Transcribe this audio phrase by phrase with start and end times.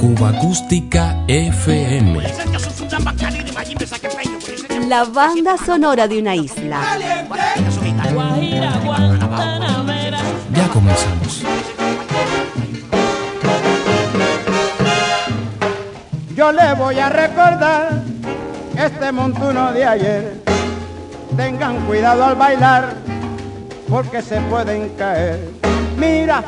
[0.00, 2.20] Cuba Acústica FM.
[4.88, 6.80] La banda sonora de una isla.
[10.52, 11.42] Ya comenzamos.
[16.34, 18.02] Yo le voy a recordar
[18.76, 20.42] este montuno de ayer.
[21.36, 22.94] Tengan cuidado al bailar
[23.88, 25.48] porque se pueden caer.
[25.96, 26.42] Mira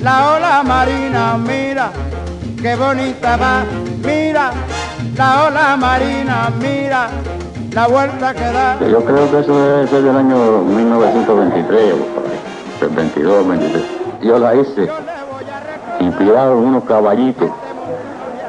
[0.00, 1.90] la ola marina, mira
[2.60, 3.64] qué bonita va.
[4.04, 4.50] Mira
[5.16, 7.08] la ola marina, mira
[7.72, 8.78] la vuelta que da.
[8.80, 13.84] Yo creo que eso debe ser del año 1923 o por ahí, 22, 23.
[14.22, 14.88] Yo la hice
[16.00, 17.50] inspirado en unos caballitos,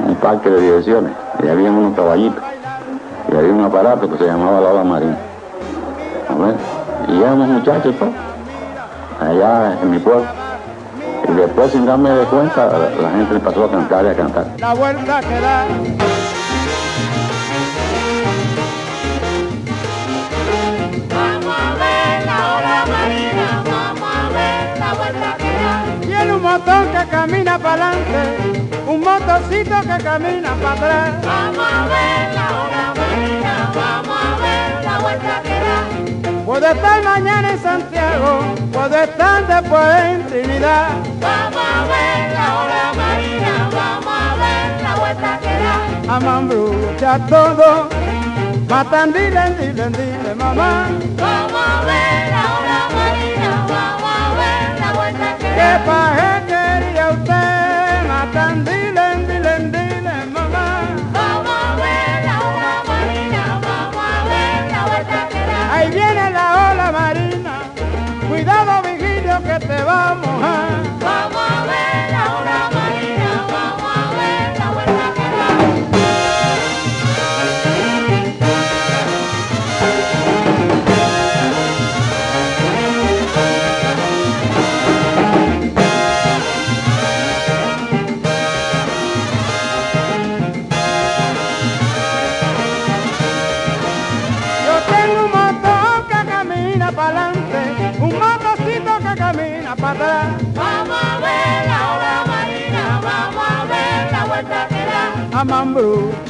[0.00, 2.42] en un parque de diversiones, y había unos caballitos,
[3.30, 5.16] y había un aparato que se llamaba la ola marina.
[6.28, 6.54] A ver,
[7.08, 8.10] y éramos muchachos, pues,
[9.20, 10.47] allá en mi pueblo.
[11.28, 14.46] Y después, sin darme de cuenta, la gente le pasó a cantar y a cantar.
[14.58, 15.66] La vuelta que da.
[21.14, 25.84] Vamos a ver la ola marina, vamos a ver la vuelta que da.
[26.00, 28.20] Tiene un motor que camina para adelante,
[28.88, 31.12] un motorcito que camina para atrás.
[31.26, 36.17] Vamos a ver la ola marina, vamos a ver la vuelta que da.
[36.48, 38.40] Puede estar mañana en Santiago,
[38.72, 40.88] puede estar después en Trinidad.
[41.20, 45.54] Vamos a ver la ola marina, vamos a ver la vuelta que
[46.08, 46.16] da.
[46.16, 47.90] Amambrucha todo,
[48.66, 50.88] matan dile, dile, dile, mamá.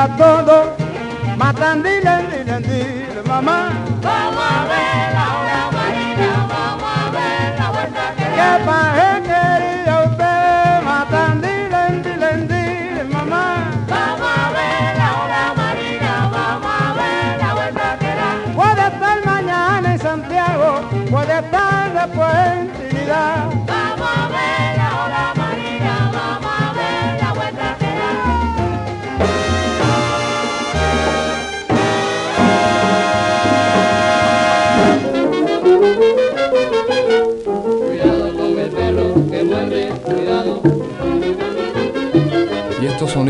[0.00, 0.76] Amambrucha todo,
[1.36, 3.70] matan dile, dile, dile, mamá.
[4.02, 8.24] Vamos a ver la ola marina, vamos a ver la vuelta que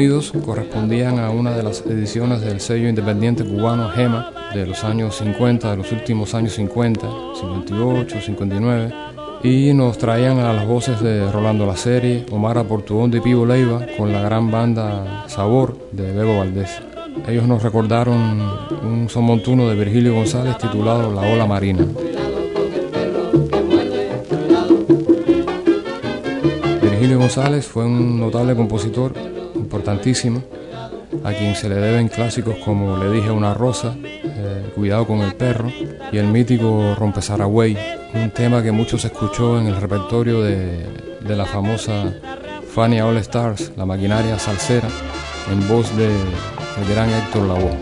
[0.00, 5.16] sonidos correspondían a una de las ediciones del sello independiente cubano Gema de los años
[5.16, 7.06] 50, de los últimos años 50,
[7.38, 8.94] 58, 59,
[9.42, 13.84] y nos traían a las voces de Rolando La Serie, Omar Aportuondo y Pivo Leiva
[13.98, 16.80] con la gran banda Sabor de Bebo Valdés.
[17.28, 18.40] Ellos nos recordaron
[18.82, 21.86] un son montuno de Virgilio González titulado La Ola Marina.
[26.80, 29.12] Virgilio González fue un notable compositor,
[29.70, 30.42] importantísimo,
[31.22, 35.34] a quien se le deben clásicos como Le dije una rosa, eh, Cuidado con el
[35.34, 35.70] perro
[36.10, 37.76] y el mítico Rompezaragüey,
[38.14, 40.86] un tema que mucho se escuchó en el repertorio de,
[41.20, 42.12] de la famosa
[42.74, 44.88] Fania All Stars, la maquinaria salsera,
[45.52, 46.08] en voz de
[46.92, 47.78] gran Héctor Lavoe.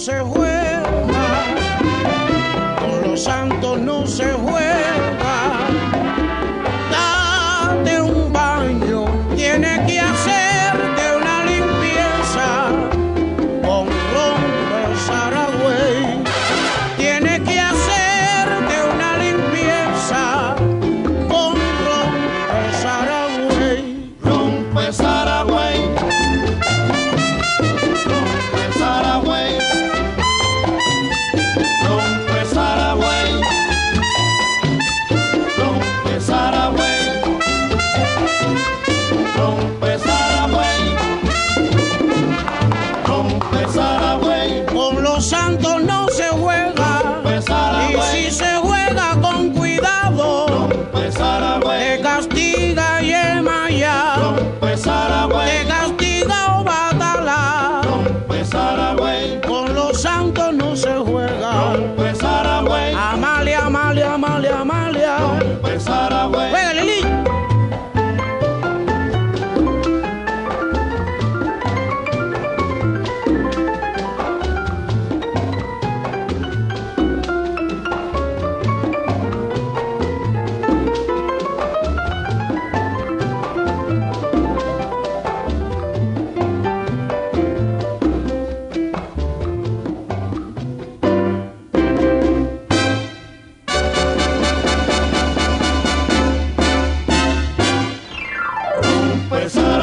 [0.00, 0.82] Se juega,
[2.80, 4.69] con los santos no se juega.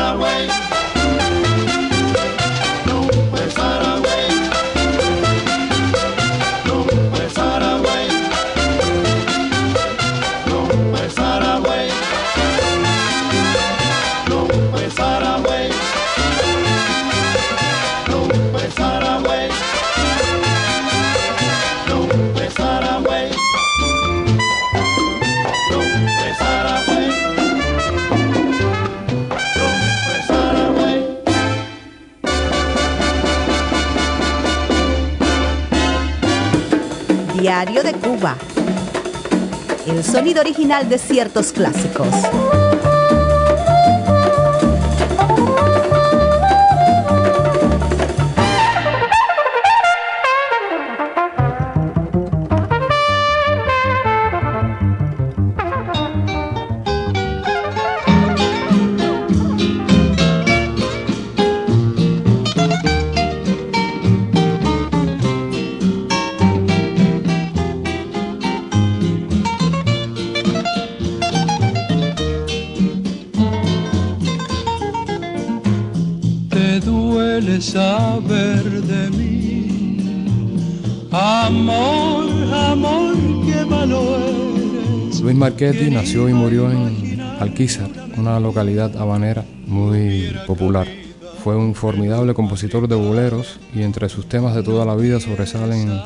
[0.08, 0.77] my way.
[37.48, 38.36] Diario de Cuba.
[39.86, 42.10] El sonido original de ciertos clásicos.
[85.48, 90.86] Marchetti nació y murió en Alquizar, una localidad habanera muy popular.
[91.42, 96.02] Fue un formidable compositor de boleros y entre sus temas de toda la vida sobresalen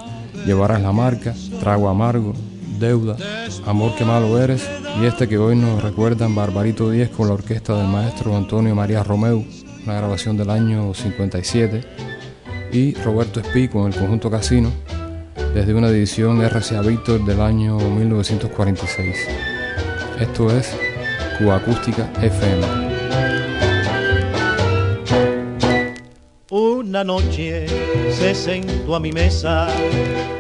[0.46, 2.36] Llevarás la marca, Trago amargo,
[2.78, 3.18] Deuda,
[3.66, 4.70] Amor que malo eres
[5.02, 9.02] y este que hoy nos recuerdan Barbarito 10 con la orquesta del maestro Antonio María
[9.02, 9.44] Romeu,
[9.84, 11.82] una grabación del año 57
[12.74, 14.72] y Roberto Espí con el conjunto Casino
[15.54, 19.28] desde una edición RCA Víctor del año 1946.
[20.20, 20.78] Esto es
[21.38, 22.66] Cuba Acústica FM.
[26.50, 27.66] Una noche
[28.12, 29.68] se sentó a mi mesa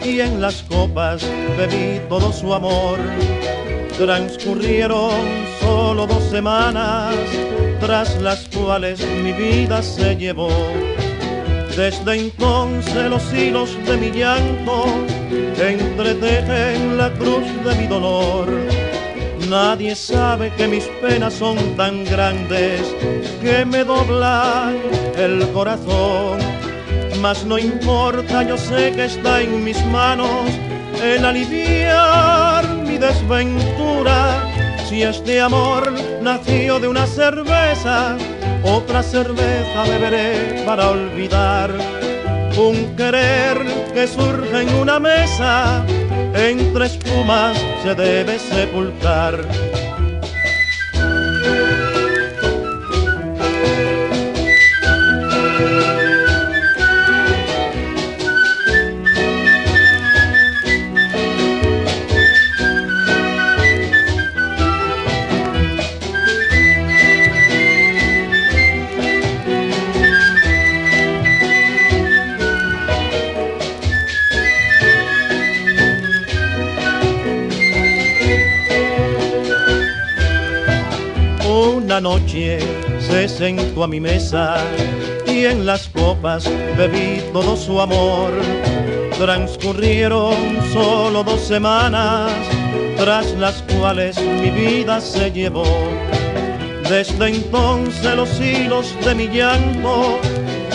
[0.03, 1.25] y en las copas
[1.57, 2.97] bebí todo su amor.
[3.97, 5.11] Transcurrieron
[5.59, 7.15] solo dos semanas,
[7.79, 10.49] tras las cuales mi vida se llevó.
[11.81, 14.85] Desde entonces los hilos de mi llanto
[15.59, 18.47] entretejen la cruz de mi dolor.
[19.49, 22.81] Nadie sabe que mis penas son tan grandes
[23.41, 24.77] que me doblan
[25.17, 26.37] el corazón.
[27.19, 30.51] Mas no importa, yo sé que está en mis manos
[31.03, 34.47] el aliviar mi desventura.
[34.87, 38.17] Si este amor nació de una cerveza,
[38.63, 41.71] otra cerveza beberé para olvidar.
[42.57, 43.57] Un querer
[43.93, 45.85] que surge en una mesa,
[46.35, 49.39] entre espumas se debe sepultar.
[82.01, 82.59] Noche
[82.99, 84.57] se sentó a mi mesa
[85.27, 88.31] y en las copas bebí todo su amor.
[89.17, 90.35] Transcurrieron
[90.73, 92.31] solo dos semanas,
[92.97, 95.65] tras las cuales mi vida se llevó.
[96.89, 100.19] Desde entonces los hilos de mi llanto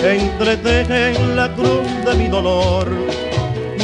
[0.03, 2.89] entretejen la cruz de mi dolor.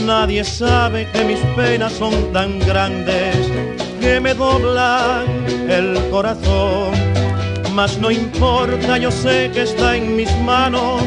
[0.06, 3.36] Nadie sabe que mis penas son tan grandes
[4.00, 5.26] que me doblan
[5.68, 7.11] el corazón.
[7.74, 11.02] Mas no importa, yo sé que está en mis manos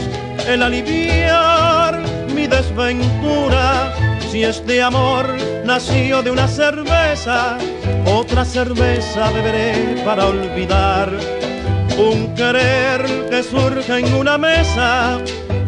[0.48, 2.02] el aliviar
[2.34, 3.94] mi desventura.
[4.32, 5.28] Si este amor
[5.64, 7.58] nació de una cerveza,
[8.06, 11.12] otra cerveza beberé para olvidar.
[11.98, 15.20] Un querer que surge en una mesa,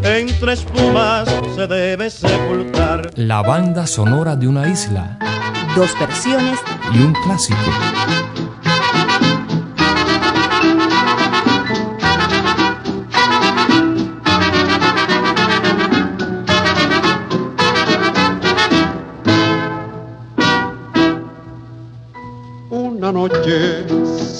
[0.04, 3.12] entre espumas se debe sepultar.
[3.16, 5.18] La banda sonora de una isla
[5.78, 6.60] Dos versiones
[6.92, 7.60] y un clásico.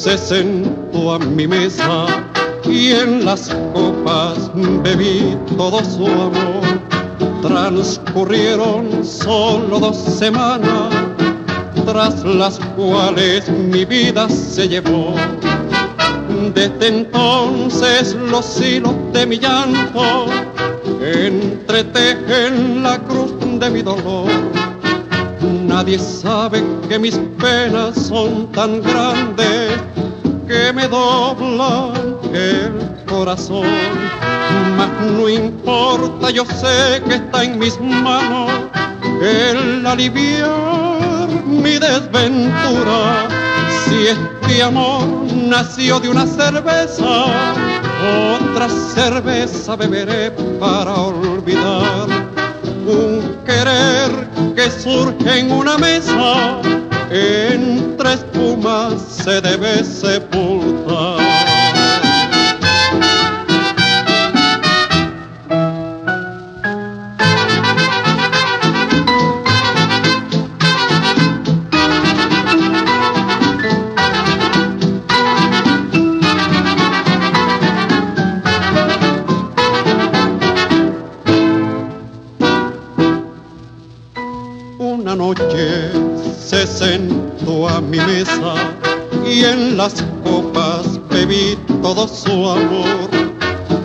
[0.08, 2.06] Se sentó a mi mesa
[2.64, 4.50] y en las copas
[4.82, 6.64] bebí todo su amor.
[7.42, 10.94] Transcurrieron solo dos semanas,
[11.86, 15.14] tras las cuales mi vida se llevó.
[16.56, 20.28] Desde entonces los hilos de mi llanto
[21.02, 24.32] entretejen la cruz de mi dolor.
[25.68, 29.78] Nadie sabe que mis penas son tan grandes
[30.48, 33.68] que me doblan el corazón.
[34.78, 38.52] Mas no importa, yo sé que está en mis manos
[39.22, 43.28] el aliviar mi desventura.
[43.86, 47.26] Si este amor nació de una cerveza,
[48.40, 52.08] otra cerveza beberé para olvidar
[52.86, 56.60] un querer que que surge en una mesa,
[57.12, 61.20] entre espumas se debe sepultar.
[84.80, 85.92] Una noche
[86.40, 88.87] se sentó a mi mesa
[89.38, 93.10] y en las copas bebí todo su amor.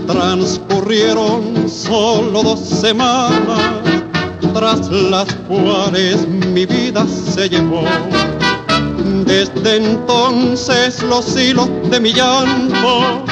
[0.06, 3.60] Transcurrieron solo dos semanas,
[4.54, 7.82] tras las cuales mi vida se llevó.
[9.26, 13.22] Desde entonces los hilos de mi llanto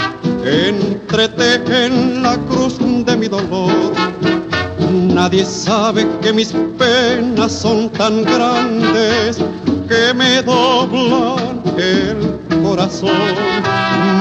[0.45, 3.93] entretejen la cruz de mi dolor.
[4.93, 9.39] Nadie sabe que mis penas son tan grandes
[9.91, 13.35] que me doblan el corazón.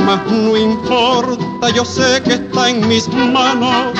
[0.05, 3.93] Mas no importa, yo sé que está en mis manos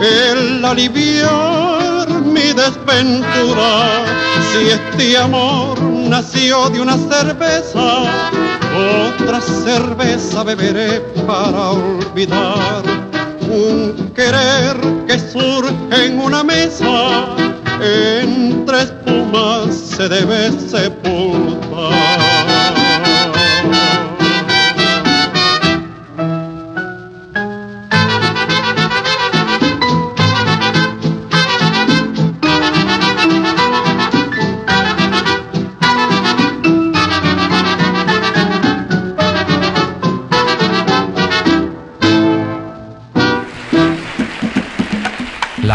[0.00, 4.04] el aliviar mi desventura.
[4.52, 8.04] Si este amor nació de una cerveza,
[9.08, 12.82] otra cerveza beberé para olvidar
[13.50, 14.76] un querer
[15.08, 17.26] que surge en una mesa,
[17.80, 20.95] entre espumas se debe sepultar.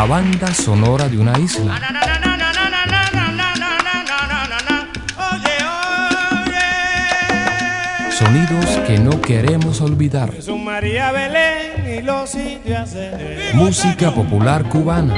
[0.02, 1.80] La banda sonora de una isla.
[8.10, 10.34] Sonidos que no queremos olvidar.
[13.54, 15.14] Música popular cubana.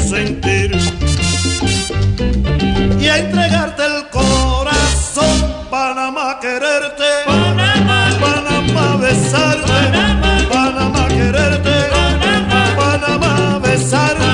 [0.00, 0.76] Sentir
[3.00, 9.72] y a entregarte el corazón, Panamá quererte, Panamá, Panamá besarte,
[10.50, 11.70] Panamá, quererte,
[12.76, 14.24] Panamá, besarte.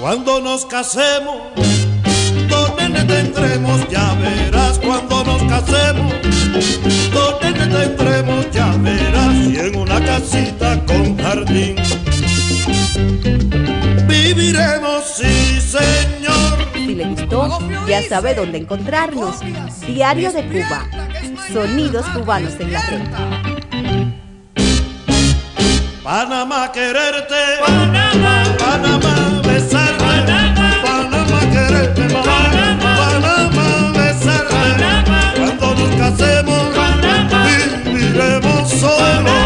[0.00, 1.36] Cuando nos casemos,
[2.48, 6.12] dos nenes tendremos, ya verás cuando nos casemos,
[7.12, 11.76] dos nenes tendremos, ya verás, y en una casita con jardín.
[14.06, 16.68] Viviremos, sí, señor.
[16.74, 17.58] Si le gustó,
[17.88, 19.40] ya sabe dónde encontrarnos.
[19.86, 20.86] Diario de Cuba.
[21.52, 23.02] Sonidos cubanos en la red.
[26.02, 27.34] Panamá quererte,
[27.64, 29.33] Panamá, Panamá
[38.84, 39.43] viviremos